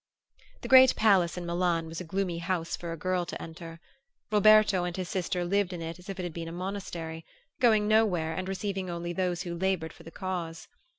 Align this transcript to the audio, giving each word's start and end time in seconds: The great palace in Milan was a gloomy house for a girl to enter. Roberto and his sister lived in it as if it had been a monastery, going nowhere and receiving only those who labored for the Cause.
The 0.61 0.67
great 0.67 0.95
palace 0.95 1.37
in 1.37 1.45
Milan 1.45 1.85
was 1.85 2.01
a 2.01 2.03
gloomy 2.03 2.39
house 2.39 2.75
for 2.75 2.91
a 2.91 2.97
girl 2.97 3.23
to 3.23 3.39
enter. 3.39 3.79
Roberto 4.31 4.83
and 4.83 4.97
his 4.97 5.07
sister 5.09 5.45
lived 5.45 5.73
in 5.73 5.81
it 5.83 5.99
as 5.99 6.09
if 6.09 6.19
it 6.19 6.23
had 6.23 6.33
been 6.33 6.47
a 6.47 6.51
monastery, 6.51 7.23
going 7.59 7.87
nowhere 7.87 8.33
and 8.33 8.47
receiving 8.49 8.89
only 8.89 9.13
those 9.13 9.43
who 9.43 9.53
labored 9.53 9.93
for 9.93 10.01
the 10.01 10.09
Cause. 10.09 10.67